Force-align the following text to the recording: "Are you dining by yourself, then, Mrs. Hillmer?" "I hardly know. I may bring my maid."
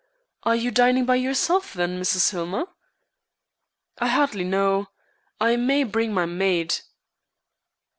"Are 0.41 0.55
you 0.55 0.71
dining 0.71 1.05
by 1.05 1.13
yourself, 1.17 1.73
then, 1.75 2.01
Mrs. 2.01 2.31
Hillmer?" 2.31 2.65
"I 3.99 4.07
hardly 4.07 4.43
know. 4.43 4.87
I 5.39 5.57
may 5.57 5.83
bring 5.83 6.11
my 6.11 6.25
maid." 6.25 6.79